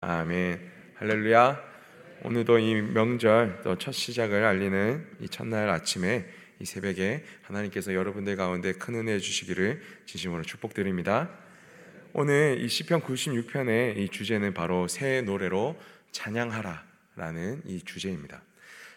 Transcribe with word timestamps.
아멘. 0.00 0.60
할렐루야. 0.94 1.60
오늘도 2.22 2.60
이 2.60 2.74
명절 2.82 3.62
또 3.64 3.76
첫 3.76 3.90
시작을 3.90 4.44
알리는 4.44 5.04
이 5.20 5.28
첫날 5.28 5.68
아침에 5.70 6.24
이 6.60 6.64
새벽에 6.64 7.24
하나님께서 7.42 7.92
여러분들 7.94 8.36
가운데 8.36 8.72
큰 8.74 8.94
은혜 8.94 9.18
주시기를 9.18 9.82
진심으로 10.06 10.42
축복드립니다. 10.42 11.30
오늘 12.12 12.58
이 12.60 12.68
시편 12.68 13.00
96편의 13.00 13.96
이 13.96 14.08
주제는 14.08 14.54
바로 14.54 14.86
새 14.86 15.20
노래로 15.22 15.76
찬양하라라는 16.12 17.62
이 17.66 17.82
주제입니다. 17.82 18.40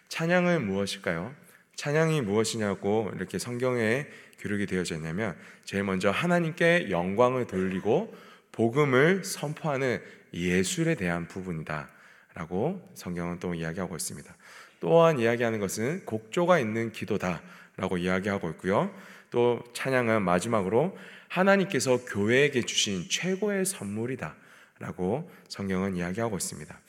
찬양은 0.07 0.67
무엇일까요? 0.67 1.33
찬양이 1.77 2.21
무엇이냐고 2.21 3.11
이렇게 3.15 3.39
성경에 3.39 4.05
기록이 4.39 4.67
되어져 4.67 4.95
있냐면 4.97 5.35
제일 5.65 5.83
먼저 5.83 6.11
하나님께 6.11 6.91
영광을 6.91 7.47
돌리고 7.47 8.15
복음을 8.51 9.23
선포하는 9.23 9.99
예술에 10.33 10.95
대한 10.95 11.27
부분이다. 11.27 11.89
라고 12.33 12.89
성경은 12.95 13.39
또 13.39 13.53
이야기하고 13.53 13.95
있습니다. 13.95 14.33
또한 14.79 15.19
이야기하는 15.19 15.59
것은 15.59 16.05
곡조가 16.05 16.59
있는 16.59 16.91
기도다. 16.91 17.41
라고 17.77 17.97
이야기하고 17.97 18.49
있고요. 18.51 18.93
또 19.29 19.63
찬양은 19.73 20.21
마지막으로 20.23 20.97
하나님께서 21.27 22.03
교회에게 22.05 22.61
주신 22.63 23.07
최고의 23.09 23.65
선물이다. 23.65 24.35
라고 24.79 25.29
성경은 25.47 25.95
이야기하고 25.95 26.37
있습니다. 26.37 26.79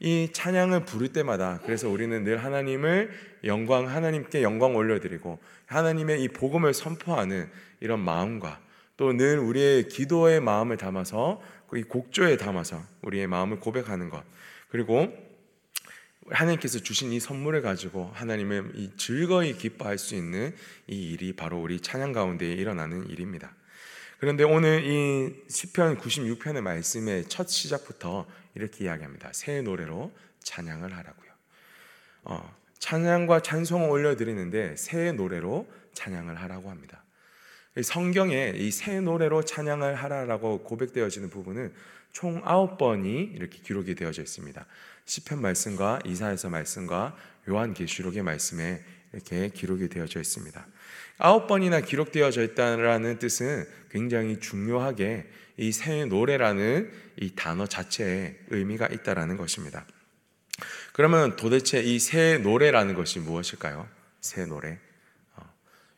이 0.00 0.30
찬양을 0.32 0.84
부를 0.84 1.12
때마다 1.12 1.60
그래서 1.64 1.88
우리는 1.88 2.24
늘 2.24 2.42
하나님을 2.42 3.12
영광 3.44 3.88
하나님께 3.88 4.42
영광 4.42 4.74
올려드리고 4.74 5.38
하나님의 5.66 6.22
이 6.22 6.28
복음을 6.28 6.74
선포하는 6.74 7.48
이런 7.80 8.00
마음과 8.00 8.60
또 8.96 9.12
늘 9.12 9.38
우리의 9.38 9.88
기도의 9.88 10.40
마음을 10.40 10.76
담아서 10.76 11.40
이 11.74 11.82
곡조에 11.82 12.36
담아서 12.36 12.82
우리의 13.02 13.26
마음을 13.26 13.60
고백하는 13.60 14.10
것 14.10 14.24
그리고 14.68 15.12
하나님께서 16.30 16.78
주신 16.78 17.12
이 17.12 17.20
선물을 17.20 17.62
가지고 17.62 18.10
하나님을 18.14 18.72
이 18.74 18.90
즐거이 18.96 19.54
기뻐할 19.56 19.98
수 19.98 20.14
있는 20.14 20.54
이 20.86 21.12
일이 21.12 21.34
바로 21.34 21.60
우리 21.60 21.80
찬양 21.80 22.12
가운데 22.12 22.50
일어나는 22.50 23.08
일입니다. 23.08 23.54
그런데 24.18 24.44
오늘 24.44 24.84
이 24.84 25.34
시편 25.48 25.98
96편의 25.98 26.60
말씀의 26.60 27.24
첫 27.28 27.48
시작부터 27.48 28.26
이렇게 28.54 28.84
이야기합니다. 28.84 29.30
새 29.32 29.62
노래로 29.62 30.12
찬양을 30.44 30.96
하라고요. 30.96 31.32
어, 32.24 32.56
찬양과 32.78 33.40
찬송을 33.40 33.90
올려드리는데 33.90 34.76
새 34.76 35.12
노래로 35.12 35.68
찬양을 35.94 36.40
하라고 36.40 36.70
합니다. 36.70 37.01
성경에 37.80 38.52
이 38.56 38.70
새 38.70 39.00
노래로 39.00 39.44
찬양을 39.44 39.94
하라라고 39.94 40.62
고백되어지는 40.64 41.30
부분은 41.30 41.72
총 42.12 42.42
아홉 42.44 42.76
번이 42.76 43.32
이렇게 43.34 43.58
기록이 43.62 43.94
되어져 43.94 44.20
있습니다. 44.22 44.66
시편 45.06 45.40
말씀과 45.40 46.00
이사에서 46.04 46.50
말씀과 46.50 47.16
요한계시록의 47.48 48.22
말씀에 48.22 48.84
이렇게 49.12 49.48
기록이 49.48 49.88
되어져 49.88 50.20
있습니다. 50.20 50.66
아홉 51.18 51.46
번이나 51.46 51.80
기록되어져 51.80 52.42
있다는 52.42 53.18
뜻은 53.18 53.64
굉장히 53.90 54.38
중요하게 54.40 55.26
이 55.58 55.70
새 55.72 56.04
노래라는 56.06 56.90
이 57.20 57.34
단어 57.34 57.66
자체에 57.66 58.38
의미가 58.48 58.88
있다라는 58.88 59.36
것입니다. 59.36 59.86
그러면 60.92 61.36
도대체 61.36 61.80
이 61.82 61.98
새 61.98 62.38
노래라는 62.38 62.94
것이 62.94 63.18
무엇일까요? 63.20 63.88
새 64.20 64.44
노래. 64.46 64.78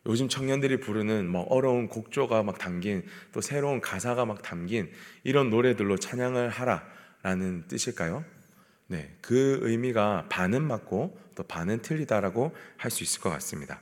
요즘 0.07 0.29
청년들이 0.29 0.81
부르는 0.81 1.29
뭐 1.29 1.43
어려운 1.45 1.89
곡조가 1.89 2.43
막 2.43 2.59
담긴 2.59 3.05
또 3.33 3.41
새로운 3.41 3.81
가사가 3.81 4.27
막 4.27 4.43
담긴 4.43 4.91
이런 5.23 5.51
노래들로 5.51 5.97
찬양을 5.97 6.51
하라라는 6.51 7.65
뜻일까요? 7.69 8.25
네, 8.87 9.17
그 9.23 9.59
의미가 9.63 10.27
반은 10.29 10.63
맞고 10.63 11.19
또 11.35 11.43
반은 11.43 11.81
틀리다라고 11.81 12.55
할 12.77 12.91
수 12.91 13.03
있을 13.03 13.21
것 13.21 13.31
같습니다. 13.31 13.81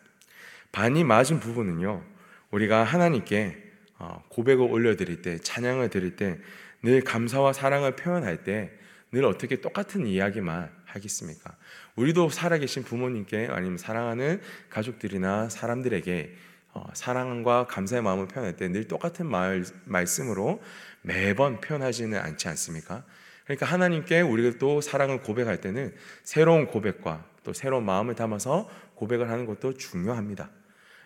반이 0.70 1.04
맞은 1.04 1.40
부분은요, 1.40 2.02
우리가 2.50 2.84
하나님께 2.84 3.72
어, 3.98 4.24
고백을 4.28 4.66
올려드릴 4.70 5.22
때, 5.22 5.38
찬양을 5.38 5.90
드릴 5.90 6.16
때, 6.16 6.38
늘 6.82 7.02
감사와 7.02 7.52
사랑을 7.52 7.94
표현할 7.94 8.42
때, 8.42 8.72
늘 9.12 9.24
어떻게 9.24 9.60
똑같은 9.60 10.06
이야기만 10.06 10.70
하겠습니까? 10.94 11.56
우리도 11.96 12.28
살아계신 12.30 12.84
부모님께 12.84 13.48
아니면 13.50 13.78
사랑하는 13.78 14.40
가족들이나 14.70 15.48
사람들에게 15.48 16.34
어, 16.74 16.86
사랑과 16.94 17.66
감사의 17.66 18.02
마음을 18.02 18.28
표현할 18.28 18.56
때 18.56 18.68
늘 18.68 18.88
똑같은 18.88 19.26
말, 19.26 19.64
말씀으로 19.84 20.62
매번 21.02 21.60
표현하지는 21.60 22.18
않지 22.18 22.48
않습니까? 22.48 23.04
그러니까 23.44 23.66
하나님께 23.66 24.20
우리가 24.22 24.58
또 24.58 24.80
사랑을 24.80 25.20
고백할 25.20 25.60
때는 25.60 25.94
새로운 26.22 26.66
고백과 26.66 27.26
또 27.44 27.52
새로운 27.52 27.84
마음을 27.84 28.14
담아서 28.14 28.70
고백을 28.94 29.28
하는 29.28 29.46
것도 29.46 29.74
중요합니다. 29.74 30.48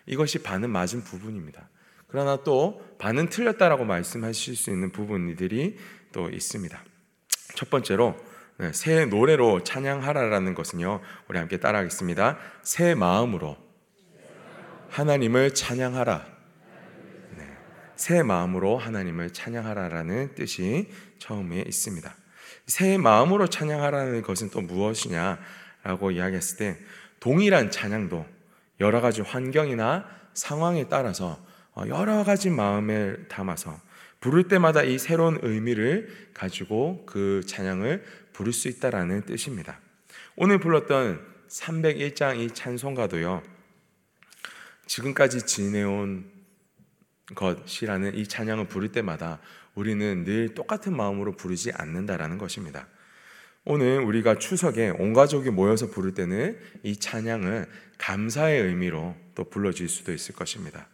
이것이 0.05 0.43
반은 0.43 0.69
맞은 0.69 1.03
부분입니다. 1.03 1.67
그러나 2.07 2.41
또 2.43 2.81
반은 2.99 3.27
틀렸다라고 3.29 3.83
말씀하실 3.83 4.55
수 4.55 4.69
있는 4.69 4.91
부분들이 4.91 5.77
또 6.13 6.29
있습니다. 6.29 6.81
첫 7.55 7.69
번째로 7.69 8.15
네, 8.15 8.36
새 8.71 9.05
노래로 9.05 9.63
찬양하라라는 9.63 10.55
것은요. 10.55 10.99
우리 11.27 11.37
함께 11.37 11.57
따라하겠습니다. 11.57 12.37
새 12.63 12.95
마음으로 12.95 13.55
하나님을 14.89 15.53
찬양하라. 15.53 16.25
네, 17.37 17.47
새 17.95 18.23
마음으로 18.23 18.77
하나님을 18.77 19.31
찬양하라라는 19.31 20.33
뜻이 20.33 20.89
처음에 21.19 21.61
있습니다. 21.67 22.15
새 22.65 22.97
마음으로 22.97 23.47
찬양하라는 23.47 24.23
것은 24.23 24.49
또 24.49 24.61
무엇이냐라고 24.61 26.11
이야기했을 26.11 26.57
때 26.57 26.77
동일한 27.19 27.69
찬양도 27.69 28.25
여러 28.79 29.01
가지 29.01 29.21
환경이나 29.21 30.05
상황에 30.33 30.87
따라서 30.87 31.39
어, 31.73 31.83
여러 31.87 32.23
가지 32.23 32.49
마음을 32.49 33.27
담아서 33.29 33.79
부를 34.19 34.47
때마다 34.47 34.83
이 34.83 34.97
새로운 34.97 35.39
의미를 35.41 36.29
가지고 36.33 37.03
그 37.05 37.41
찬양을 37.45 38.03
부를 38.33 38.53
수 38.53 38.67
있다라는 38.67 39.25
뜻입니다. 39.25 39.79
오늘 40.35 40.59
불렀던 40.59 41.19
301장 41.47 42.39
이 42.39 42.51
찬송가도요. 42.51 43.43
지금까지 44.85 45.45
지내온 45.45 46.25
것이라는 47.35 48.15
이 48.15 48.27
찬양을 48.27 48.67
부를 48.67 48.91
때마다 48.91 49.39
우리는 49.75 50.23
늘 50.23 50.53
똑같은 50.55 50.95
마음으로 50.95 51.35
부르지 51.35 51.71
않는다라는 51.73 52.37
것입니다. 52.37 52.87
오늘 53.65 53.99
우리가 53.99 54.39
추석에 54.39 54.89
온 54.97 55.13
가족이 55.13 55.49
모여서 55.49 55.87
부를 55.87 56.13
때는 56.13 56.57
이 56.83 56.95
찬양을 56.95 57.67
감사의 57.97 58.61
의미로 58.61 59.15
또 59.35 59.43
불러질 59.43 59.89
수도 59.89 60.13
있을 60.13 60.33
것입니다. 60.35 60.87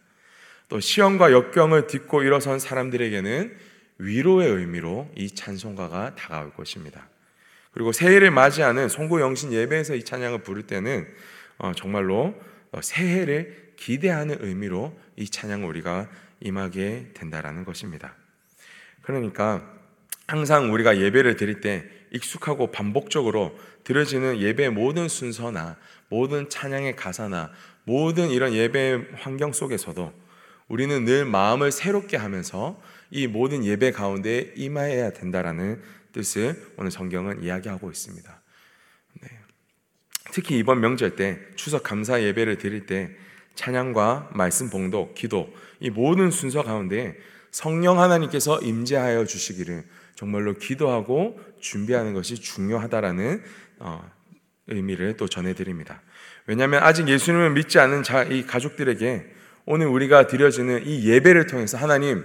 또 0.74 0.80
시험과 0.80 1.30
역경을 1.30 1.86
딛고 1.86 2.24
일어선 2.24 2.58
사람들에게는 2.58 3.56
위로의 3.98 4.50
의미로 4.50 5.08
이 5.14 5.30
찬송가가 5.30 6.16
다가올 6.16 6.52
것입니다. 6.52 7.06
그리고 7.70 7.92
새해를 7.92 8.32
맞이하는 8.32 8.88
송구 8.88 9.20
영신 9.20 9.52
예배에서 9.52 9.94
이 9.94 10.02
찬양을 10.02 10.42
부를 10.42 10.64
때는 10.64 11.06
어, 11.58 11.70
정말로 11.76 12.34
어, 12.72 12.80
새해를 12.82 13.74
기대하는 13.76 14.38
의미로 14.40 14.98
이 15.14 15.28
찬양을 15.28 15.64
우리가 15.64 16.08
임하게 16.40 17.10
된다라는 17.14 17.64
것입니다. 17.64 18.16
그러니까 19.02 19.62
항상 20.26 20.72
우리가 20.72 20.98
예배를 20.98 21.36
드릴 21.36 21.60
때 21.60 21.84
익숙하고 22.10 22.72
반복적으로 22.72 23.56
들어지는 23.84 24.40
예배 24.40 24.70
모든 24.70 25.06
순서나 25.06 25.76
모든 26.08 26.48
찬양의 26.48 26.96
가사나 26.96 27.52
모든 27.84 28.30
이런 28.30 28.52
예배 28.52 29.10
환경 29.20 29.52
속에서도 29.52 30.23
우리는 30.68 31.04
늘 31.04 31.24
마음을 31.24 31.70
새롭게 31.70 32.16
하면서 32.16 32.80
이 33.10 33.26
모든 33.26 33.64
예배 33.64 33.92
가운데 33.92 34.52
임해야 34.56 35.12
된다라는 35.12 35.82
뜻을 36.12 36.72
오늘 36.76 36.90
성경은 36.90 37.42
이야기하고 37.42 37.90
있습니다. 37.90 38.42
네. 39.20 39.28
특히 40.32 40.58
이번 40.58 40.80
명절 40.80 41.16
때 41.16 41.38
추석 41.56 41.82
감사 41.82 42.22
예배를 42.22 42.58
드릴 42.58 42.86
때 42.86 43.10
찬양과 43.54 44.30
말씀 44.32 44.70
봉독, 44.70 45.14
기도 45.14 45.52
이 45.80 45.90
모든 45.90 46.30
순서 46.30 46.62
가운데 46.62 47.16
성령 47.50 48.00
하나님께서 48.00 48.60
임재하여 48.60 49.26
주시기를 49.26 49.84
정말로 50.16 50.54
기도하고 50.54 51.38
준비하는 51.60 52.14
것이 52.14 52.36
중요하다라는 52.36 53.42
어, 53.78 54.10
의미를 54.66 55.16
또 55.16 55.28
전해드립니다. 55.28 56.02
왜냐하면 56.46 56.82
아직 56.82 57.08
예수님을 57.08 57.50
믿지 57.50 57.78
않는 57.78 58.02
자, 58.02 58.22
이 58.24 58.46
가족들에게 58.46 59.34
오늘 59.66 59.86
우리가 59.86 60.26
드려지는 60.26 60.82
이 60.84 61.08
예배를 61.08 61.46
통해서 61.46 61.78
하나님 61.78 62.24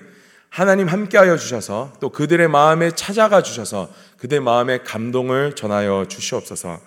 하나님 0.49 0.87
함께하여 0.87 1.37
주셔서 1.37 1.93
또 2.01 2.09
그들의 2.09 2.47
마음에 2.47 2.91
찾아가 2.91 3.41
주셔서 3.41 3.89
그들의 4.17 4.41
마음에 4.41 4.79
감동을 4.79 5.53
전하여 5.55 6.05
주시옵소서. 6.07 6.79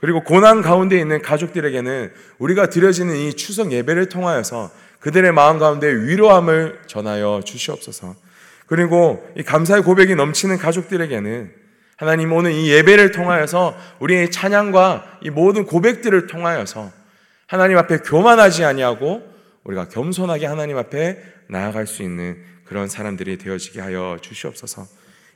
그리고 0.00 0.22
고난 0.24 0.60
가운데 0.60 0.98
있는 0.98 1.22
가족들에게는 1.22 2.12
우리가 2.38 2.66
드려지는 2.66 3.16
이 3.16 3.32
추석 3.34 3.72
예배를 3.72 4.08
통하여서 4.08 4.70
그들의 4.98 5.32
마음 5.32 5.58
가운데 5.58 5.88
위로함을 5.88 6.80
전하여 6.86 7.40
주시옵소서. 7.44 8.14
그리고 8.66 9.26
이 9.36 9.42
감사의 9.42 9.82
고백이 9.82 10.14
넘치는 10.16 10.58
가족들에게는 10.58 11.52
하나님 11.96 12.32
오늘 12.32 12.52
이 12.52 12.70
예배를 12.70 13.12
통하여서 13.12 13.76
우리의 14.00 14.30
찬양과 14.30 15.18
이 15.22 15.30
모든 15.30 15.64
고백들을 15.64 16.26
통하여서 16.26 16.90
하나님 17.46 17.78
앞에 17.78 17.98
교만하지 17.98 18.64
아니하고 18.64 19.33
우리가 19.64 19.88
겸손하게 19.88 20.46
하나님 20.46 20.76
앞에 20.76 21.22
나아갈 21.48 21.86
수 21.86 22.02
있는 22.02 22.42
그런 22.64 22.88
사람들이 22.88 23.38
되어지게 23.38 23.80
하여 23.80 24.18
주시옵소서. 24.20 24.86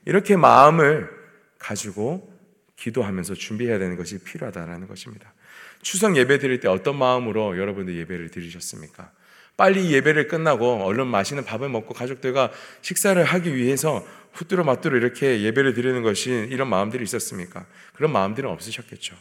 이렇게 0.05 0.37
마음을 0.37 1.11
가지고 1.59 2.33
기도하면서 2.77 3.35
준비해야 3.35 3.79
되는 3.79 3.97
것이 3.97 4.23
필요하다라는 4.23 4.87
것입니다. 4.87 5.35
추석 5.83 6.17
예배 6.17 6.39
드릴 6.39 6.61
때 6.61 6.69
어떤 6.69 6.97
마음으로 6.97 7.59
여러분들 7.59 7.97
예배를 7.97 8.31
드리셨습니까? 8.31 9.11
빨리 9.57 9.93
예배를 9.93 10.29
끝나고 10.29 10.85
얼른 10.85 11.09
맛있는 11.09 11.45
밥을 11.45 11.69
먹고 11.69 11.93
가족들과 11.93 12.53
식사를 12.81 13.23
하기 13.23 13.57
위해서 13.57 14.07
후뚜루 14.33 14.63
맞뚜루 14.63 14.97
이렇게 14.97 15.43
예배를 15.43 15.75
드리는 15.75 16.01
것이 16.03 16.31
이런 16.51 16.69
마음들이 16.69 17.03
있었습니까? 17.03 17.67
그런 17.93 18.13
마음들은 18.13 18.49
없으셨겠죠. 18.49 19.17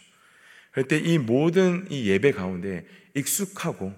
그럴 0.71 0.87
때이 0.87 1.17
모든 1.17 1.87
이 1.89 2.07
예배 2.07 2.33
가운데 2.33 2.85
익숙하고 3.15 3.93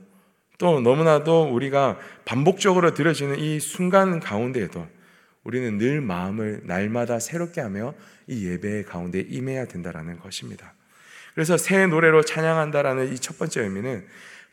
또 0.60 0.82
너무나도 0.82 1.52
우리가 1.52 1.98
반복적으로 2.26 2.94
들어지는 2.94 3.40
이 3.40 3.60
순간 3.60 4.20
가운데에도 4.20 4.86
우리는 5.44 5.78
늘 5.78 6.02
마음을 6.02 6.62
날마다 6.66 7.20
새롭게 7.20 7.62
하며 7.62 7.96
이 8.28 8.46
예배 8.46 8.84
가운데 8.84 9.22
임해야 9.22 9.66
된다라는 9.66 10.20
것입니다. 10.20 10.74
그래서 11.34 11.58
새 11.58 11.88
노래로 11.88 12.24
찬양한다라는 12.24 13.14
이 13.14 13.16
첫 13.16 13.40
번째 13.40 13.62
의미는 13.62 14.06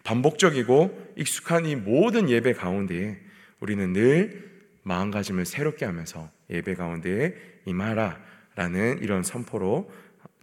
반복적이고 0.05 1.14
익숙한 1.17 1.67
이 1.67 1.75
모든 1.75 2.31
예배 2.31 2.52
가운데에 2.55 3.19
우리는 3.59 3.93
늘 3.93 4.49
마음가짐을 4.85 5.44
새롭게 5.44 5.85
하면서 5.85 6.31
예배 6.49 6.76
가운데에 6.76 7.35
임하라 7.64 8.17
라는 8.55 9.00
이런 9.02 9.25
선포로 9.25 9.91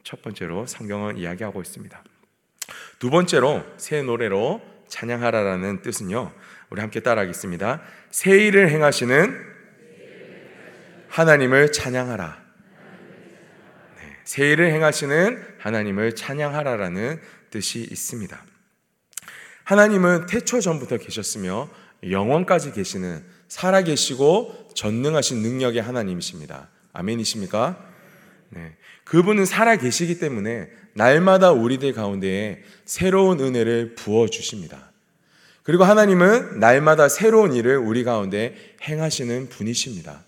첫 0.03 0.21
번째로 0.21 0.67
성경은 0.67 1.17
이야기하고 1.17 1.61
있습니다. 1.61 2.03
두 2.99 3.09
번째로 3.09 3.63
새 3.77 4.01
노래로 4.01 4.72
찬양하라라는 4.93 5.81
뜻은요. 5.81 6.31
우리 6.69 6.79
함께 6.79 6.99
따라하겠습니다. 6.99 7.81
새 8.11 8.37
일을 8.45 8.69
행하시는 8.69 9.53
하나님을 11.09 11.71
찬양하라. 11.71 12.43
네, 13.97 14.17
새 14.23 14.51
일을 14.51 14.71
행하시는 14.71 15.55
하나님을 15.57 16.15
찬양하라라는 16.15 17.19
뜻이 17.49 17.81
있습니다. 17.81 18.39
하나님은 19.63 20.27
태초 20.27 20.61
전부터 20.61 20.97
계셨으며 20.97 21.69
영원까지 22.07 22.73
계시는 22.73 23.23
살아계시고 23.47 24.69
전능하신 24.75 25.41
능력의 25.41 25.81
하나님이십니다. 25.81 26.69
아멘이십니까? 26.91 27.92
네. 28.53 28.75
그분은 29.03 29.45
살아 29.45 29.75
계시기 29.75 30.19
때문에 30.19 30.69
날마다 30.93 31.51
우리들 31.51 31.93
가운데에 31.93 32.63
새로운 32.85 33.39
은혜를 33.39 33.95
부어 33.95 34.27
주십니다. 34.27 34.91
그리고 35.63 35.83
하나님은 35.83 36.59
날마다 36.59 37.09
새로운 37.09 37.53
일을 37.53 37.77
우리 37.77 38.03
가운데 38.03 38.55
행하시는 38.81 39.49
분이십니다. 39.49 40.23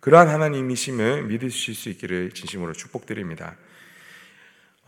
그러한 0.00 0.28
하나님이심을 0.28 1.24
믿으실 1.24 1.74
수 1.74 1.88
있기를 1.88 2.30
진심으로 2.30 2.72
축복드립니다. 2.72 3.56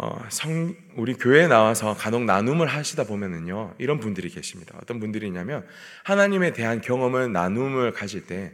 어, 0.00 0.24
성, 0.28 0.76
우리 0.96 1.14
교회에 1.14 1.48
나와서 1.48 1.96
간혹 1.96 2.22
나눔을 2.22 2.68
하시다 2.68 3.02
보면은요, 3.02 3.74
이런 3.78 3.98
분들이 3.98 4.28
계십니다. 4.28 4.78
어떤 4.80 5.00
분들이냐면, 5.00 5.66
하나님에 6.04 6.52
대한 6.52 6.80
경험을, 6.80 7.32
나눔을 7.32 7.92
가질 7.92 8.26
때, 8.26 8.52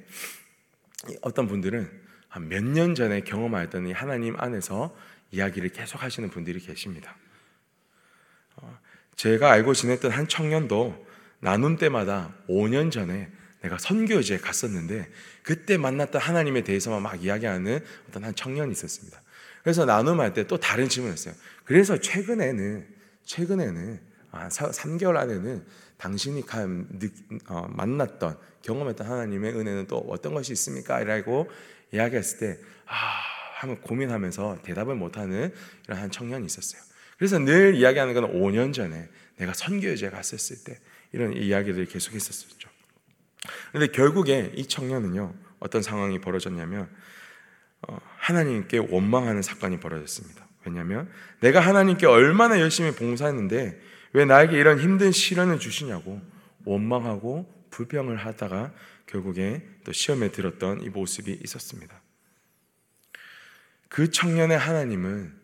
어떤 1.21 1.47
분들은 1.47 2.04
한 2.35 2.49
몇 2.49 2.65
년 2.65 2.97
전에 2.97 3.21
경험하였던 3.21 3.87
이 3.87 3.93
하나님 3.93 4.35
안에서 4.41 4.93
이야기를 5.31 5.69
계속 5.69 6.03
하시는 6.03 6.29
분들이 6.31 6.59
계십니다. 6.59 7.17
어, 8.57 8.77
제가 9.15 9.53
알고 9.53 9.73
지냈던 9.73 10.11
한 10.11 10.27
청년도 10.27 11.07
나눔 11.39 11.77
때마다 11.77 12.35
5년 12.49 12.91
전에 12.91 13.31
내가 13.63 13.79
선교지에 13.79 14.39
갔었는데, 14.39 15.09
그때 15.45 15.77
만났던 15.79 16.21
하나님에 16.21 16.65
대해서만 16.65 17.03
막 17.03 17.23
이야기하는 17.23 17.79
어떤 18.09 18.25
한 18.25 18.35
청년이 18.35 18.73
있었습니다. 18.73 19.23
그래서 19.63 19.85
나눔할 19.85 20.35
때 20.35 20.45
또 20.45 20.59
다른 20.59 20.89
질문을 20.89 21.13
했어요. 21.13 21.35
그래서 21.65 21.99
최근에는 21.99 22.87
최근에는 23.25 24.01
아, 24.33 24.49
3개월 24.49 25.17
안에는 25.17 25.65
당신이 25.99 26.45
간, 26.45 26.89
어, 27.47 27.69
만났던 27.71 28.37
경험했던 28.63 29.07
하나님의 29.07 29.53
은혜는 29.55 29.87
또 29.87 29.99
어떤 30.09 30.35
것이 30.35 30.53
있습니까? 30.53 31.03
라고 31.05 31.49
이야기했을 31.95 32.39
때 32.39 32.59
아, 32.87 33.21
하면 33.61 33.81
고민하면서 33.81 34.59
대답을 34.63 34.95
못하는 34.95 35.55
이런 35.87 35.99
한 35.99 36.11
청년이 36.11 36.45
있었어요. 36.45 36.83
그래서 37.17 37.39
늘 37.39 37.75
이야기하는 37.77 38.15
건 38.15 38.33
5년 38.33 38.73
전에 38.73 39.09
내가 39.37 39.55
선교여제 39.55 40.11
갔었을 40.11 40.65
때 40.65 40.79
이런 41.13 41.33
이야기들이 41.33 41.87
계속 41.87 42.15
했었죠. 42.15 42.69
근데 43.73 43.87
결국에 43.89 44.53
이 44.55 44.67
청년은요 44.67 45.35
어떤 45.61 45.83
상황이 45.83 46.21
벌어졌냐면 46.21 46.89
어, 47.87 47.99
하나님께 48.19 48.79
원망하는 48.79 49.43
사건이 49.43 49.81
벌어졌습니다. 49.81 50.47
왜냐하면 50.65 51.11
내가 51.41 51.61
하나님께 51.61 52.07
얼마나 52.07 52.59
열심히 52.61 52.93
봉사했는데 52.93 53.81
왜 54.15 54.25
나에게 54.25 54.59
이런 54.59 54.81
힘든 54.81 55.13
시련을 55.13 55.59
주시냐고 55.59 56.21
원망하고 56.65 57.53
불평을 57.71 58.17
하다가 58.17 58.73
결국에 59.07 59.67
또 59.85 59.93
시험에 59.93 60.31
들었던 60.31 60.83
이 60.83 60.89
모습이 60.89 61.41
있었습니다. 61.45 62.01
그 63.89 64.11
청년의 64.11 64.59
하나님은 64.59 65.35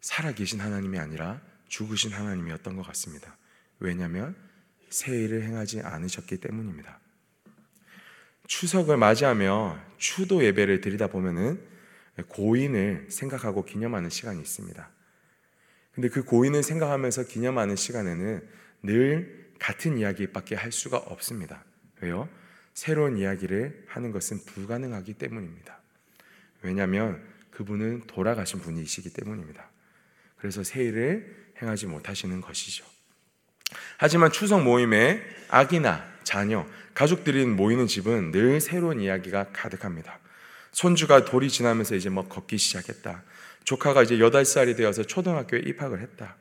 살아계신 0.00 0.60
하나님이 0.60 0.98
아니라 0.98 1.40
죽으신 1.68 2.12
하나님이었던 2.12 2.76
것 2.76 2.82
같습니다. 2.86 3.36
왜냐하면 3.78 4.36
새 4.88 5.12
일을 5.12 5.42
행하지 5.42 5.80
않으셨기 5.80 6.38
때문입니다. 6.38 7.00
추석을 8.46 8.96
맞이하며 8.96 9.78
추도 9.98 10.44
예배를 10.44 10.80
드리다 10.80 11.08
보면은 11.08 11.60
고인을 12.28 13.08
생각하고 13.10 13.64
기념하는 13.64 14.08
시간이 14.10 14.40
있습니다. 14.40 14.90
근데 15.92 16.08
그 16.08 16.24
고인을 16.24 16.62
생각하면서 16.62 17.24
기념하는 17.24 17.76
시간에는 17.76 18.48
늘 18.82 19.50
같은 19.58 19.98
이야기밖에 19.98 20.54
할 20.54 20.70
수가 20.70 20.98
없습니다. 20.98 21.64
왜요? 22.00 22.28
새로운 22.76 23.16
이야기를 23.16 23.84
하는 23.88 24.12
것은 24.12 24.44
불가능하기 24.44 25.14
때문입니다. 25.14 25.80
왜냐하면 26.60 27.22
그분은 27.50 28.02
돌아가신 28.06 28.60
분이시기 28.60 29.14
때문입니다. 29.14 29.70
그래서 30.36 30.62
새일을 30.62 31.54
행하지 31.60 31.86
못하시는 31.86 32.38
것이죠. 32.42 32.84
하지만 33.96 34.30
추석 34.30 34.62
모임에 34.62 35.22
아기나 35.48 36.06
자녀, 36.22 36.66
가족들이 36.92 37.46
모이는 37.46 37.86
집은 37.86 38.30
늘 38.30 38.60
새로운 38.60 39.00
이야기가 39.00 39.52
가득합니다. 39.54 40.18
손주가 40.70 41.24
돌이 41.24 41.48
지나면서 41.48 41.94
이제 41.94 42.10
뭐 42.10 42.28
걷기 42.28 42.58
시작했다. 42.58 43.22
조카가 43.64 44.02
이제 44.02 44.18
8살이 44.18 44.76
되어서 44.76 45.02
초등학교에 45.02 45.60
입학을 45.60 46.00
했다. 46.00 46.36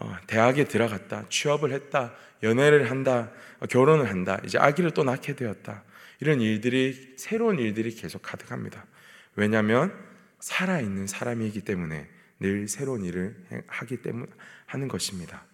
어, 0.00 0.16
대학에 0.26 0.64
들어갔다. 0.64 1.26
취업을 1.28 1.72
했다. 1.72 2.14
연애를 2.42 2.90
한다. 2.90 3.30
어, 3.60 3.66
결혼을 3.66 4.08
한다. 4.08 4.40
이제 4.44 4.58
아기를 4.58 4.92
또 4.92 5.02
낳게 5.02 5.34
되었다. 5.34 5.82
이런 6.20 6.40
일들이, 6.40 7.14
새로운 7.16 7.58
일들이 7.58 7.94
계속 7.94 8.22
가득합니다. 8.22 8.86
왜냐하면 9.34 9.92
살아있는 10.40 11.06
사람이기 11.06 11.62
때문에 11.62 12.08
늘 12.40 12.68
새로운 12.68 13.04
일을 13.04 13.36
하기 13.66 13.98
때문 13.98 14.26
하는 14.66 14.88
것입니다. 14.88 15.44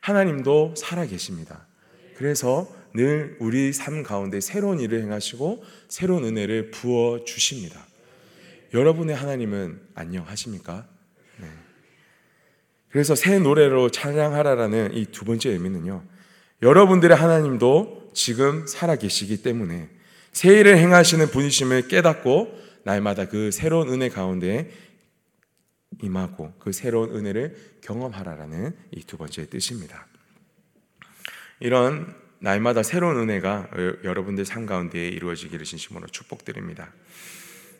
하나님도 0.00 0.74
살아 0.76 1.06
계십니다. 1.06 1.66
그래서 2.16 2.68
늘 2.94 3.36
우리 3.40 3.72
삶 3.72 4.02
가운데 4.02 4.40
새로운 4.40 4.80
일을 4.80 5.02
행하시고 5.02 5.64
새로운 5.88 6.24
은혜를 6.24 6.70
부어 6.70 7.24
주십니다. 7.24 7.84
여러분의 8.72 9.14
하나님은 9.14 9.80
안녕하십니까? 9.94 10.86
네. 12.86 12.92
그래서 12.92 13.14
새 13.14 13.38
노래로 13.38 13.90
찬양하라라는 13.90 14.94
이 14.94 15.06
두 15.06 15.24
번째 15.24 15.50
의미는요. 15.50 16.02
여러분들의 16.62 17.16
하나님도 17.16 18.12
지금 18.14 18.66
살아 18.66 18.96
계시기 18.96 19.42
때문에 19.42 19.90
새 20.32 20.58
일을 20.60 20.78
행하시는 20.78 21.26
분이심을 21.28 21.88
깨닫고 21.88 22.58
날마다 22.84 23.26
그 23.26 23.50
새로운 23.50 23.88
은혜 23.88 24.08
가운데 24.08 24.70
임하고 26.02 26.54
그 26.58 26.72
새로운 26.72 27.14
은혜를 27.14 27.56
경험하라라는 27.82 28.76
이 28.92 29.02
두 29.02 29.16
번째 29.18 29.48
뜻입니다. 29.48 30.06
이런 31.60 32.14
날마다 32.38 32.82
새로운 32.82 33.16
은혜가 33.18 33.70
여러분들 34.04 34.44
삶 34.44 34.66
가운데 34.66 35.08
이루어지기를 35.08 35.64
진심으로 35.64 36.06
축복드립니다. 36.08 36.92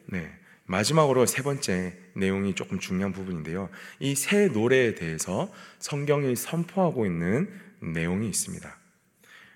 네. 0.06 0.32
마지막으로 0.66 1.26
세 1.26 1.42
번째 1.42 1.96
내용이 2.14 2.54
조금 2.54 2.78
중요한 2.78 3.12
부분인데요. 3.12 3.68
이 4.00 4.14
새 4.14 4.48
노래에 4.48 4.94
대해서 4.94 5.52
성경이 5.78 6.34
선포하고 6.36 7.06
있는 7.06 7.48
내용이 7.80 8.28
있습니다. 8.28 8.76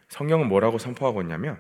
성경은 0.09 0.49
뭐라고 0.49 0.79
선포하고 0.79 1.23
있냐면 1.23 1.59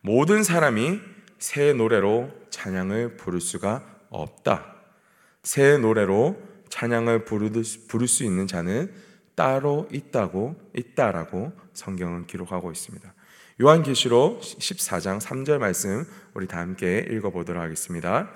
모든 0.00 0.42
사람이 0.42 1.00
새 1.38 1.72
노래로 1.72 2.30
찬양을 2.50 3.16
부를 3.16 3.40
수가 3.40 3.84
없다. 4.10 4.74
새 5.42 5.78
노래로 5.78 6.40
찬양을 6.68 7.24
부를 7.24 8.08
수 8.08 8.24
있는 8.24 8.46
자는 8.46 8.92
따로 9.34 9.88
있다고 9.92 10.56
있다라고 10.74 11.52
성경은 11.72 12.26
기록하고 12.26 12.72
있습니다. 12.72 13.14
요한계시록 13.60 14.40
14장 14.40 15.20
3절 15.20 15.58
말씀 15.58 16.04
우리 16.34 16.46
다 16.46 16.58
함께 16.58 17.06
읽어 17.10 17.30
보도록 17.30 17.62
하겠습니다. 17.62 18.30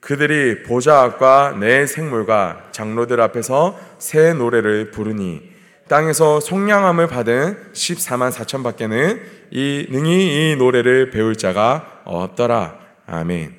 그들이 0.00 0.62
보좌 0.62 1.02
앞과 1.02 1.56
내 1.58 1.86
생물과 1.86 2.68
장로들 2.72 3.20
앞에서 3.20 3.78
새 3.98 4.32
노래를 4.32 4.90
부르니 4.90 5.58
땅에서 5.88 6.40
속량함을 6.40 7.08
받은 7.08 7.72
14만 7.72 8.30
4천 8.30 8.62
밖에는 8.62 9.20
이 9.50 9.86
능히 9.90 10.52
이 10.52 10.56
노래를 10.56 11.10
배울 11.10 11.34
자가 11.34 12.02
없더라. 12.04 12.78
아멘. 13.06 13.54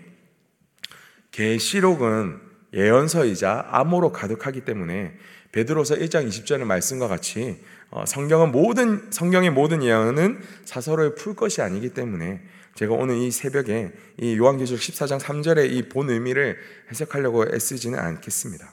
계시록은 1.31 2.39
예언서이자 2.73 3.67
암호로 3.71 4.11
가득하기 4.11 4.61
때문에 4.61 5.13
베드로서 5.51 5.95
1장 5.95 6.27
20절의 6.27 6.65
말씀과 6.65 7.07
같이 7.07 7.57
어, 7.57 7.78
성경은 8.05 8.51
모든 8.51 9.11
성경의 9.11 9.49
모든 9.49 9.83
예언은 9.83 10.41
사설을 10.65 11.15
풀 11.15 11.35
것이 11.35 11.61
아니기 11.61 11.89
때문에 11.89 12.41
제가 12.75 12.93
오늘 12.93 13.17
이 13.17 13.31
새벽에 13.31 13.91
이 14.17 14.37
요한계시록 14.37 14.79
14장 14.81 15.19
3절의 15.19 15.71
이 15.71 15.89
본 15.89 16.09
의미를 16.09 16.57
해석하려고 16.91 17.45
애쓰지는 17.53 17.97
않겠습니다. 17.99 18.71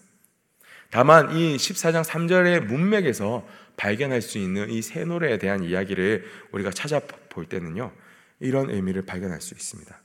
다만 0.91 1.37
이 1.37 1.57
14장 1.57 2.05
3절의 2.05 2.67
문맥에서 2.67 3.47
발견할 3.77 4.23
수 4.23 4.39
있는 4.39 4.71
이 4.71 4.83
새 4.83 5.05
노래에 5.05 5.39
대한 5.39 5.65
이야기를 5.65 6.25
우리가 6.53 6.71
찾아볼 6.71 7.47
때는요. 7.47 7.93
이런 8.41 8.71
의미를 8.71 9.03
발견할 9.03 9.41
수 9.41 9.55
있습니다. 9.55 9.99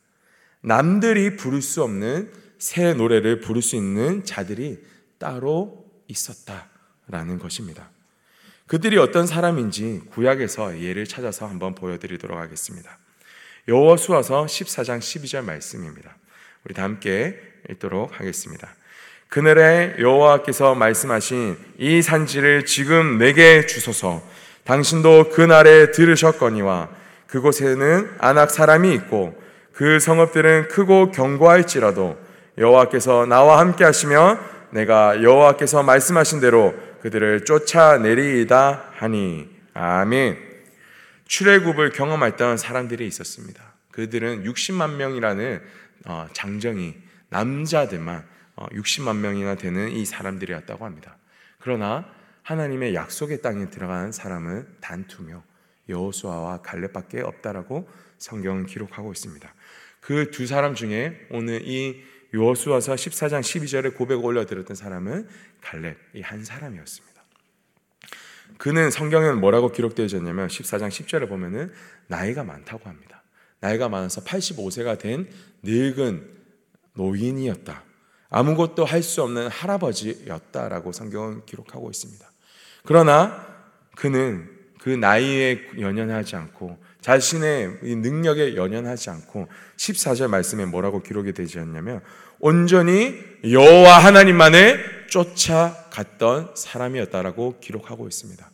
남들이 0.61 1.35
부를 1.35 1.61
수 1.61 1.83
없는 1.83 2.31
새 2.59 2.93
노래를 2.93 3.41
부를 3.41 3.61
수 3.61 3.75
있는 3.75 4.23
자들이 4.23 4.79
따로 5.17 5.85
있었다라는 6.07 7.39
것입니다. 7.39 7.89
그들이 8.71 8.97
어떤 8.97 9.27
사람인지 9.27 10.03
구약에서 10.11 10.79
예를 10.79 11.05
찾아서 11.05 11.45
한번 11.45 11.75
보여드리도록 11.75 12.37
하겠습니다. 12.37 12.99
여호수아서 13.67 14.45
14장 14.45 14.99
12절 14.99 15.43
말씀입니다. 15.43 16.15
우리 16.63 16.73
다 16.73 16.83
함께 16.83 17.37
읽도록 17.69 18.17
하겠습니다. 18.17 18.73
그날에 19.27 19.95
여호와께서 19.99 20.75
말씀하신 20.75 21.57
이 21.79 22.01
산지를 22.01 22.63
지금 22.63 23.17
내게 23.17 23.65
주소서. 23.65 24.23
당신도 24.63 25.31
그날에 25.31 25.91
들으셨거니와 25.91 26.87
그곳에는 27.27 28.09
안악 28.19 28.51
사람이 28.51 28.93
있고 28.93 29.37
그 29.73 29.99
성읍들은 29.99 30.69
크고 30.69 31.11
견고할지라도 31.11 32.17
여호와께서 32.57 33.25
나와 33.25 33.59
함께 33.59 33.83
하시며 33.83 34.39
내가 34.69 35.21
여호와께서 35.21 35.83
말씀하신 35.83 36.39
대로 36.39 36.73
그들을 37.01 37.45
쫓아내리이다 37.45 38.91
하니 38.93 39.49
아멘. 39.73 40.37
출애굽을 41.25 41.91
경험했던 41.91 42.57
사람들이 42.57 43.07
있었습니다. 43.07 43.73
그들은 43.91 44.43
60만 44.43 44.95
명이라는 44.95 45.61
어, 46.05 46.27
장정이 46.33 46.95
남자들만 47.29 48.25
60만 48.55 49.07
어, 49.07 49.13
명이나 49.13 49.55
되는 49.55 49.89
이 49.89 50.05
사람들이었다고 50.05 50.85
합니다. 50.85 51.17
그러나 51.59 52.05
하나님의 52.43 52.95
약속의 52.95 53.41
땅에 53.41 53.69
들어간 53.69 54.11
사람은 54.11 54.67
단두 54.81 55.23
명, 55.23 55.43
여호수아와 55.89 56.61
갈렙밖에 56.61 57.21
없다라고 57.21 57.87
성경은 58.17 58.65
기록하고 58.65 59.11
있습니다. 59.11 59.53
그 60.01 60.31
두 60.31 60.47
사람 60.47 60.75
중에 60.75 61.27
오늘 61.29 61.61
이 61.63 62.03
여호수아서 62.33 62.95
14장 62.95 63.41
12절에 63.41 63.95
고백 63.95 64.23
올려드렸던 64.23 64.75
사람은 64.75 65.27
갈렙 65.61 65.97
이 66.15 66.21
한 66.21 66.43
사람이었습니다. 66.43 67.21
그는 68.57 68.91
성경에는 68.91 69.39
뭐라고 69.39 69.71
기록되어 69.71 70.05
있냐면 70.05 70.47
14장 70.47 70.89
10절에 70.89 71.27
보면은 71.27 71.71
나이가 72.07 72.43
많다고 72.43 72.87
합니다. 72.89 73.23
나이가 73.59 73.89
많아서 73.89 74.23
85세가 74.23 74.99
된 74.99 75.29
늙은 75.63 76.27
노인이었다. 76.93 77.83
아무것도 78.29 78.85
할 78.85 79.03
수 79.03 79.23
없는 79.23 79.47
할아버지였다라고 79.49 80.91
성경은 80.91 81.45
기록하고 81.45 81.89
있습니다. 81.89 82.29
그러나 82.85 83.45
그는 83.95 84.49
그 84.79 84.89
나이에 84.89 85.67
연연하지 85.79 86.35
않고 86.35 86.77
자신의 87.01 87.79
능력에 87.81 88.55
연연하지 88.55 89.09
않고 89.09 89.47
14절 89.77 90.27
말씀에 90.27 90.65
뭐라고 90.65 91.01
기록이 91.01 91.33
되지 91.33 91.59
않냐면 91.59 92.01
온전히 92.39 93.15
여호와 93.49 93.99
하나님만을 93.99 95.07
쫓아갔던 95.09 96.51
사람이었다라고 96.55 97.59
기록하고 97.59 98.07
있습니다. 98.07 98.49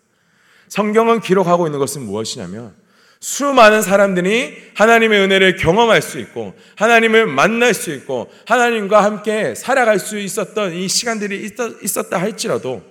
성경은 0.70 1.22
기록하고 1.22 1.68
있는 1.68 1.80
것은 1.80 2.02
무엇이냐면 2.04 2.74
수많은 3.20 3.82
사람들이 3.82 4.72
하나님의 4.76 5.22
은혜를 5.22 5.56
경험할 5.56 6.02
수 6.02 6.20
있고 6.20 6.54
하나님을 6.76 7.26
만날 7.26 7.74
수 7.74 7.92
있고 7.94 8.30
하나님과 8.46 9.04
함께 9.04 9.56
살아갈 9.56 10.00
수 10.00 10.20
있었던 10.20 10.74
이 10.74 10.88
시간들이 10.88 11.50
있었다 11.82 12.20
할지라도 12.20 12.84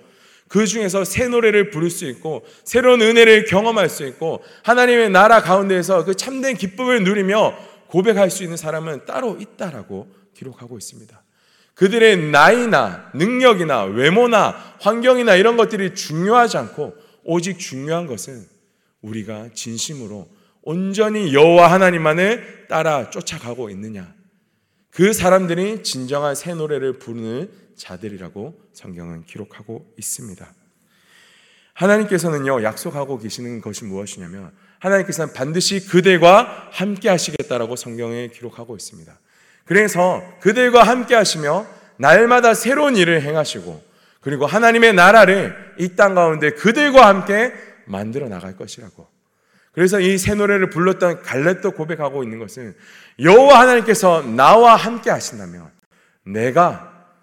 그 0.47 0.65
중에서 0.65 1.03
새 1.03 1.27
노래를 1.27 1.69
부를 1.71 1.89
수 1.89 2.05
있고 2.05 2.45
새로운 2.63 3.01
은혜를 3.01 3.45
경험할 3.45 3.89
수 3.89 4.05
있고 4.07 4.43
하나님의 4.63 5.09
나라 5.09 5.41
가운데에서 5.41 6.05
그 6.05 6.15
참된 6.15 6.55
기쁨을 6.55 7.03
누리며 7.03 7.57
고백할 7.87 8.29
수 8.29 8.43
있는 8.43 8.57
사람은 8.57 9.05
따로 9.05 9.37
있다라고 9.39 10.07
기록하고 10.33 10.77
있습니다. 10.77 11.23
그들의 11.73 12.31
나이나 12.31 13.11
능력이나 13.13 13.83
외모나 13.83 14.55
환경이나 14.81 15.35
이런 15.35 15.57
것들이 15.57 15.93
중요하지 15.93 16.57
않고 16.57 16.95
오직 17.23 17.59
중요한 17.59 18.07
것은 18.07 18.45
우리가 19.01 19.49
진심으로 19.53 20.27
온전히 20.63 21.33
여호와 21.33 21.71
하나님만을 21.71 22.65
따라 22.67 23.09
쫓아가고 23.09 23.69
있느냐. 23.69 24.16
그 24.97 25.13
사람들이 25.13 25.83
진정한 25.83 26.33
새 26.33 26.55
노래를 26.55 26.97
부르는 26.97 27.51
자들이라고 27.75 28.59
성경은 28.73 29.25
기록하고 29.25 29.93
있습니다. 29.95 30.43
하나님께서는요, 31.73 32.63
약속하고 32.63 33.19
계시는 33.19 33.61
것이 33.61 33.85
무엇이냐면, 33.85 34.51
하나님께서는 34.79 35.35
반드시 35.35 35.85
그들과 35.85 36.69
함께 36.71 37.09
하시겠다라고 37.09 37.75
성경에 37.75 38.29
기록하고 38.29 38.75
있습니다. 38.75 39.15
그래서 39.65 40.23
그들과 40.39 40.81
함께 40.81 41.13
하시며, 41.13 41.67
날마다 41.97 42.55
새로운 42.55 42.95
일을 42.95 43.21
행하시고, 43.21 43.79
그리고 44.21 44.47
하나님의 44.47 44.95
나라를 44.95 45.75
이 45.77 45.89
땅 45.95 46.15
가운데 46.15 46.49
그들과 46.53 47.07
함께 47.07 47.53
만들어 47.85 48.29
나갈 48.29 48.57
것이라고. 48.57 49.07
그래서 49.77 49.99
이 49.99 50.17
새 50.17 50.33
노래를 50.33 50.71
불렀던 50.71 51.21
갈렙도 51.21 51.71
고백하고 51.71 52.23
있는 52.23 52.39
것은 52.39 52.75
여호와 53.19 53.59
하나님께서 53.59 54.23
나와 54.23 54.75
함께 54.75 55.11
하신다면 55.11 55.69
내가 56.23 57.13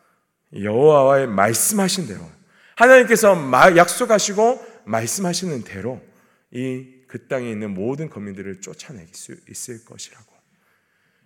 여호와의 0.55 1.27
말씀하신 1.27 2.07
대로 2.07 2.21
하나님께서 2.77 3.37
약속하시고 3.77 4.85
말씀하시는 4.85 5.65
대로 5.65 6.01
이 6.53 6.95
그 7.15 7.29
땅에 7.29 7.49
있는 7.49 7.73
모든 7.73 8.11
거민들을 8.11 8.61
쫓아낼 8.61 9.07
수 9.13 9.37
있을 9.49 9.85
것이라고. 9.85 10.25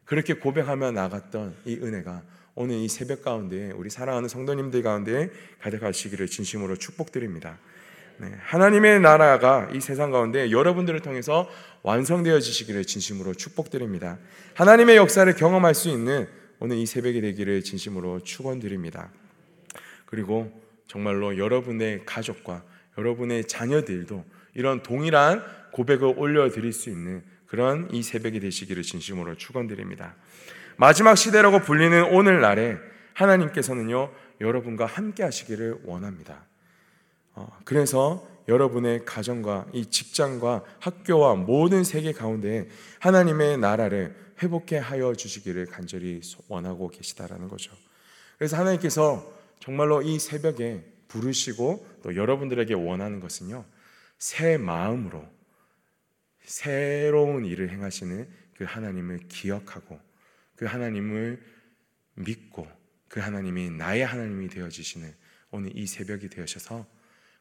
그렇게 0.04 0.34
고백하며 0.34 0.90
나갔던 0.90 1.56
이 1.64 1.76
은혜가 1.76 2.24
오늘 2.54 2.76
이 2.76 2.88
새벽 2.88 3.22
가운데 3.22 3.70
우리 3.70 3.88
사랑하는 3.88 4.28
성도님들 4.28 4.82
가운데 4.82 5.30
가득하시기를 5.62 6.26
진심으로 6.26 6.76
축복드립니다. 6.76 7.58
네, 8.20 8.32
하나님의 8.40 8.98
나라가 8.98 9.68
이 9.72 9.80
세상 9.80 10.10
가운데 10.10 10.50
여러분들을 10.50 10.98
통해서 11.00 11.48
완성되어지시기를 11.82 12.84
진심으로 12.84 13.34
축복드립니다. 13.34 14.18
하나님의 14.54 14.96
역사를 14.96 15.32
경험할 15.32 15.72
수 15.74 15.88
있는 15.88 16.26
오늘 16.58 16.78
이 16.78 16.86
새벽이 16.86 17.20
되기를 17.20 17.62
진심으로 17.62 18.20
축원드립니다. 18.24 19.12
그리고 20.04 20.50
정말로 20.88 21.38
여러분의 21.38 22.00
가족과 22.06 22.64
여러분의 22.96 23.44
자녀들도 23.44 24.24
이런 24.54 24.82
동일한 24.82 25.44
고백을 25.70 26.14
올려드릴 26.16 26.72
수 26.72 26.90
있는 26.90 27.22
그런 27.46 27.88
이 27.92 28.02
새벽이 28.02 28.40
되시기를 28.40 28.82
진심으로 28.82 29.36
축원드립니다. 29.36 30.16
마지막 30.76 31.14
시대라고 31.14 31.60
불리는 31.60 32.02
오늘날에 32.12 32.78
하나님께서는요 33.14 34.10
여러분과 34.40 34.86
함께 34.86 35.22
하시기를 35.22 35.82
원합니다. 35.84 36.47
어, 37.38 37.56
그래서 37.64 38.26
여러분의 38.48 39.04
가정과 39.04 39.68
이 39.72 39.86
직장과 39.86 40.64
학교와 40.80 41.36
모든 41.36 41.84
세계 41.84 42.12
가운데 42.12 42.68
하나님의 42.98 43.58
나라를 43.58 44.16
회복해 44.42 44.78
하여 44.78 45.14
주시기를 45.14 45.66
간절히 45.66 46.20
원하고 46.48 46.88
계시다라는 46.88 47.48
거죠. 47.48 47.72
그래서 48.36 48.56
하나님께서 48.56 49.32
정말로 49.60 50.02
이 50.02 50.18
새벽에 50.18 50.84
부르시고 51.06 51.86
또 52.02 52.16
여러분들에게 52.16 52.74
원하는 52.74 53.20
것은요. 53.20 53.64
새 54.18 54.56
마음으로 54.56 55.24
새로운 56.42 57.44
일을 57.44 57.70
행하시는 57.70 58.28
그 58.56 58.64
하나님을 58.64 59.20
기억하고 59.28 60.00
그 60.56 60.64
하나님을 60.64 61.40
믿고 62.14 62.66
그 63.06 63.20
하나님이 63.20 63.70
나의 63.70 64.04
하나님이 64.04 64.48
되어지시는 64.48 65.14
오늘 65.50 65.76
이 65.76 65.86
새벽이 65.86 66.28
되어셔서 66.30 66.97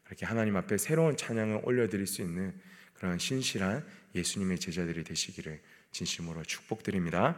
그렇게 0.08 0.24
하나님 0.24 0.56
앞에 0.56 0.78
새로운 0.78 1.18
찬양을 1.18 1.60
올려드릴 1.64 2.06
수 2.06 2.22
있는 2.22 2.54
그런 2.94 3.18
신실한 3.18 3.84
예수님의 4.14 4.58
제자들이 4.58 5.04
되시기를 5.04 5.60
진심으로 5.92 6.42
축복드립니다. 6.44 7.36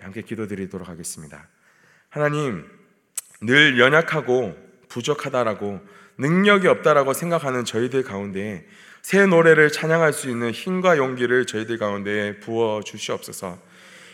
함께 0.00 0.22
기도드리도록 0.22 0.88
하겠습니다. 0.88 1.46
하나님, 2.08 2.64
늘 3.42 3.78
연약하고 3.78 4.56
부족하다라고 4.88 5.80
능력이 6.16 6.66
없다라고 6.68 7.12
생각하는 7.12 7.66
저희들 7.66 8.02
가운데 8.02 8.66
새 9.02 9.26
노래를 9.26 9.70
찬양할 9.70 10.14
수 10.14 10.30
있는 10.30 10.52
힘과 10.52 10.96
용기를 10.96 11.44
저희들 11.44 11.76
가운데 11.76 12.40
부어 12.40 12.80
주시옵소서. 12.82 13.60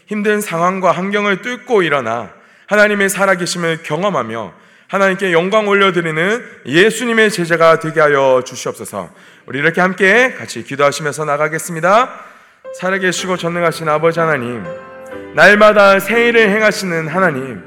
힘든 0.06 0.40
상황과 0.40 0.90
환경을 0.90 1.42
뚫고 1.42 1.84
일어나 1.84 2.34
하나님의 2.66 3.08
살아계심을 3.10 3.84
경험하며 3.84 4.54
하나님께 4.92 5.32
영광 5.32 5.68
올려드리는 5.68 6.44
예수님의 6.66 7.30
제자가 7.30 7.78
되게 7.78 7.98
하여 7.98 8.42
주시옵소서. 8.44 9.08
우리 9.46 9.58
이렇게 9.58 9.80
함께 9.80 10.34
같이 10.34 10.62
기도하시면서 10.62 11.24
나가겠습니다. 11.24 12.10
살아계시고 12.78 13.38
전능하신 13.38 13.88
아버지 13.88 14.20
하나님, 14.20 14.62
날마다 15.34 15.98
새 15.98 16.28
일을 16.28 16.50
행하시는 16.50 17.08
하나님, 17.08 17.62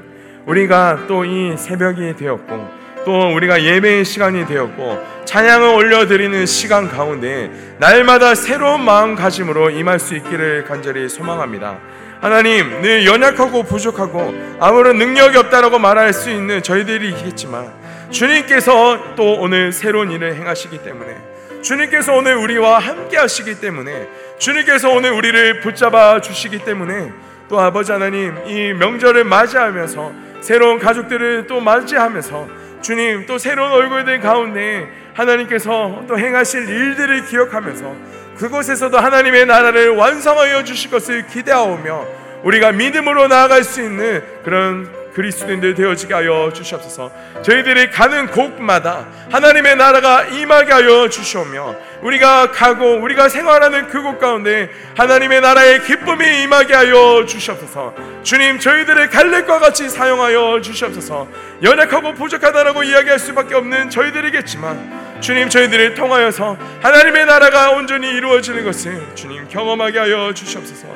우리가 0.46 1.06
또 1.08 1.24
이 1.24 1.56
새벽이 1.56 2.14
되었고, 2.14 2.70
또 3.04 3.34
우리가 3.34 3.60
예배의 3.60 4.04
시간이 4.04 4.46
되었고, 4.46 5.24
찬양을 5.24 5.68
올려드리는 5.68 6.46
시간 6.46 6.88
가운데 6.88 7.50
날마다 7.78 8.36
새로운 8.36 8.84
마음가짐으로 8.84 9.70
임할 9.70 9.98
수 9.98 10.14
있기를 10.14 10.62
간절히 10.62 11.08
소망합니다. 11.08 11.80
하나님, 12.20 12.80
늘 12.80 13.04
연약하고 13.04 13.62
부족하고 13.64 14.34
아무런 14.58 14.96
능력이 14.98 15.36
없다라고 15.36 15.78
말할 15.78 16.12
수 16.12 16.30
있는 16.30 16.62
저희들이 16.62 17.10
있겠지만 17.10 17.70
주님께서 18.10 19.14
또 19.16 19.34
오늘 19.34 19.72
새로운 19.72 20.10
일을 20.10 20.34
행하시기 20.34 20.78
때문에 20.78 21.16
주님께서 21.62 22.14
오늘 22.14 22.36
우리와 22.36 22.78
함께 22.78 23.16
하시기 23.18 23.60
때문에 23.60 24.08
주님께서 24.38 24.90
오늘 24.90 25.12
우리를 25.12 25.60
붙잡아 25.60 26.20
주시기 26.20 26.60
때문에 26.60 27.12
또 27.48 27.60
아버지 27.60 27.92
하나님 27.92 28.34
이 28.46 28.72
명절을 28.72 29.24
맞이하면서 29.24 30.12
새로운 30.40 30.78
가족들을 30.78 31.46
또 31.46 31.60
맞이하면서 31.60 32.48
주님 32.82 33.26
또 33.26 33.36
새로운 33.38 33.72
얼굴들 33.72 34.20
가운데 34.20 34.88
하나님께서 35.14 36.04
또 36.06 36.18
행하실 36.18 36.68
일들을 36.68 37.26
기억하면서 37.26 37.94
그곳에서도 38.38 38.96
하나님의 38.98 39.46
나라를 39.46 39.96
완성하여 39.96 40.64
주실 40.64 40.90
것을 40.90 41.26
기대하오며 41.26 42.06
우리가 42.44 42.72
믿음으로 42.72 43.28
나아갈 43.28 43.64
수 43.64 43.82
있는 43.82 44.22
그런 44.44 44.90
그리스도인들 45.16 45.74
되어지게 45.74 46.12
하여 46.12 46.52
주시옵소서. 46.52 47.10
저희들이 47.42 47.90
가는 47.90 48.26
곳마다 48.26 49.06
하나님의 49.32 49.76
나라가 49.76 50.24
임하게 50.24 50.72
하여 50.72 51.08
주시오며 51.08 51.74
우리가 52.02 52.50
가고 52.50 53.00
우리가 53.00 53.30
생활하는 53.30 53.88
그곳 53.88 54.18
가운데 54.18 54.68
하나님의 54.94 55.40
나라의 55.40 55.82
기쁨이 55.84 56.42
임하게 56.42 56.74
하여 56.74 57.24
주시옵소서. 57.26 57.94
주님 58.22 58.58
저희들의 58.58 59.08
갈렙과 59.08 59.58
같이 59.58 59.88
사용하여 59.88 60.60
주시옵소서. 60.60 61.28
연약하고 61.62 62.12
부족하다라고 62.12 62.82
이야기할 62.82 63.18
수밖에 63.18 63.54
없는 63.54 63.88
저희들이겠지만 63.88 65.05
주님 65.20 65.48
저희들을 65.48 65.94
통하여서 65.94 66.54
하나님의 66.82 67.26
나라가 67.26 67.70
온전히 67.70 68.08
이루어지는 68.08 68.64
것을 68.64 69.14
주님 69.14 69.48
경험하게 69.48 69.98
하여 69.98 70.32
주시옵소서. 70.32 70.88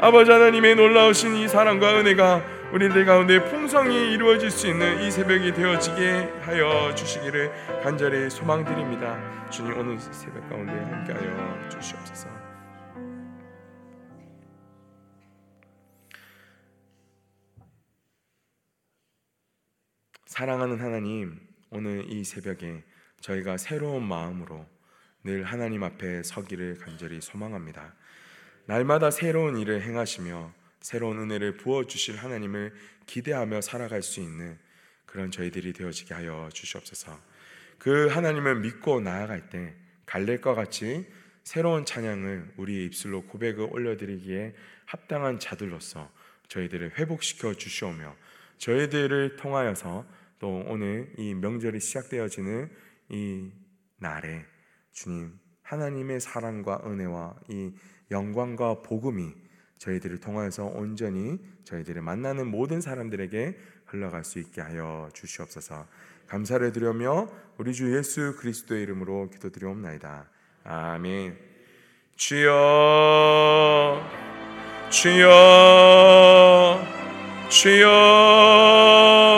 아버지 0.00 0.30
하나님의 0.30 0.76
놀라우신 0.76 1.36
이 1.36 1.48
사랑과 1.48 1.98
은혜가 1.98 2.42
우리들 2.72 3.04
가운데 3.04 3.44
풍성이 3.44 4.12
이루어질 4.12 4.50
수 4.50 4.66
있는 4.66 5.00
이 5.02 5.10
새벽이 5.10 5.52
되어지게 5.54 6.32
하여 6.42 6.92
주시기를 6.94 7.52
간절히 7.82 8.28
소망드립니다. 8.28 9.18
주님 9.50 9.78
오늘 9.78 10.00
새벽 10.00 10.48
가운데 10.48 10.72
함께하여 10.72 11.68
주시옵소서. 11.68 12.28
사랑하는 20.26 20.80
하나님, 20.80 21.38
오늘 21.70 22.04
이 22.10 22.22
새벽에 22.24 22.82
저희가 23.26 23.56
새로운 23.56 24.04
마음으로 24.04 24.64
늘 25.24 25.42
하나님 25.42 25.82
앞에 25.82 26.22
서기를 26.22 26.78
간절히 26.78 27.20
소망합니다. 27.20 27.94
날마다 28.66 29.10
새로운 29.10 29.58
일을 29.58 29.82
행하시며 29.82 30.52
새로운 30.80 31.18
은혜를 31.18 31.56
부어 31.56 31.86
주실 31.86 32.16
하나님을 32.16 32.72
기대하며 33.06 33.62
살아갈 33.62 34.02
수 34.02 34.20
있는 34.20 34.56
그런 35.06 35.32
저희들이 35.32 35.72
되어지게 35.72 36.14
하여 36.14 36.48
주시옵소서. 36.52 37.18
그 37.78 38.06
하나님을 38.06 38.60
믿고 38.60 39.00
나아갈 39.00 39.50
때 39.50 39.74
갈릴과 40.06 40.54
같이 40.54 41.08
새로운 41.42 41.84
찬양을 41.84 42.52
우리의 42.56 42.86
입술로 42.86 43.22
고백을 43.22 43.68
올려드리기에 43.72 44.54
합당한 44.84 45.40
자들로서 45.40 46.12
저희들을 46.46 46.92
회복시켜 46.96 47.54
주시오며 47.54 48.14
저희들을 48.58 49.34
통하여서 49.34 50.06
또 50.38 50.62
오늘 50.68 51.12
이 51.18 51.34
명절이 51.34 51.80
시작되어지는 51.80 52.85
이 53.08 53.52
날에 53.98 54.44
주님 54.92 55.38
하나님의 55.62 56.20
사랑과 56.20 56.80
은혜와 56.84 57.34
이 57.48 57.72
영광과 58.10 58.82
복음이 58.82 59.34
저희들을 59.78 60.18
통하여서 60.20 60.66
온전히 60.66 61.38
저희들을 61.64 62.02
만나는 62.02 62.46
모든 62.46 62.80
사람들에게 62.80 63.58
흘러갈 63.86 64.24
수 64.24 64.38
있게 64.38 64.60
하여 64.60 65.08
주시옵소서. 65.12 65.86
감사를 66.26 66.72
드려며 66.72 67.28
우리 67.58 67.72
주 67.72 67.96
예수 67.96 68.36
그리스도의 68.38 68.82
이름으로 68.82 69.30
기도드리옵나이다. 69.30 70.28
아멘. 70.64 71.38
주여, 72.16 72.50
주여, 74.90 76.80
주여. 77.48 79.35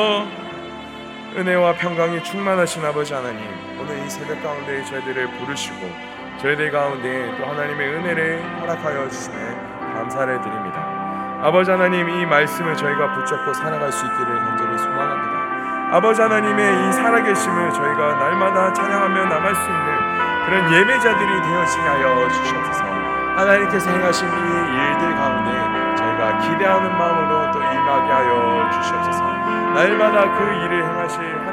은혜와 1.38 1.74
평강이 1.74 2.20
충만하신 2.24 2.85
아버지 2.85 3.14
하나님, 3.14 3.38
오늘 3.79 4.05
이 4.05 4.11
새벽 4.11 4.42
가운데 4.42 4.83
저희들을 4.83 5.29
부르시고 5.38 5.88
저희들 6.40 6.72
가운데 6.72 7.33
또 7.38 7.46
하나님의 7.46 7.94
은혜를 7.94 8.42
허락하여 8.61 9.09
주시네. 9.09 9.37
감사를 9.94 10.40
드립니다. 10.40 11.38
아버지 11.40 11.70
하나님 11.70 12.11
이 12.11 12.27
말씀을 12.27 12.77
저희가 12.77 13.12
붙잡고 13.14 13.55
살아갈 13.55 13.92
수 13.92 14.05
있기를 14.05 14.37
간절히 14.37 14.79
소망합니다. 14.79 15.96
아버지 15.96 16.20
하나님의 16.22 16.88
이 16.88 16.92
살아계심을 16.92 17.72
저희가 17.72 18.14
날마다 18.16 18.72
찬양하며 18.72 19.24
나갈 19.27 19.55
수 19.55 19.62
있는 19.62 20.44
그런 20.44 20.72
예배자들이 20.72 21.42
되어지게 21.42 21.83
하여 21.83 22.29
주시옵소서. 22.31 22.85
하나님께서 23.37 23.90
행하신 23.90 24.27
이 24.27 24.33
일들 24.33 25.14
가운데 25.14 25.94
저희가 25.94 26.38
기대하는 26.38 26.98
마음으로 26.98 27.53
또 27.53 27.61
임하게 27.61 28.12
하여 28.12 28.70
주시옵소서. 28.72 29.38
날마다 29.79 30.37
그 30.37 30.43
일을 30.43 30.85
행하실 30.85 31.48